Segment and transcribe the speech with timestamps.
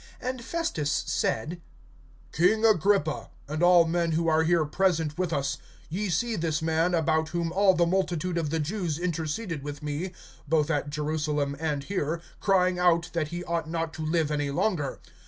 [0.19, 1.61] (24)And Festus said:
[2.31, 6.95] King Agrippa, and all men who are here present with us, ye see this man,
[6.95, 10.11] about whom all the multitude of the Jews interceded with me,
[10.47, 14.99] both at Jerusalem and here, Crying out that he ought not to live any longer.